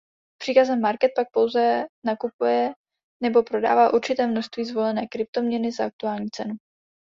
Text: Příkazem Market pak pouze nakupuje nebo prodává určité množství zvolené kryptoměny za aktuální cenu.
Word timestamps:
Příkazem 0.41 0.79
Market 0.81 1.11
pak 1.15 1.27
pouze 1.33 1.85
nakupuje 2.05 2.73
nebo 3.23 3.43
prodává 3.43 3.93
určité 3.93 4.27
množství 4.27 4.65
zvolené 4.65 5.07
kryptoměny 5.07 5.71
za 5.71 5.85
aktuální 5.85 6.29
cenu. 6.31 6.55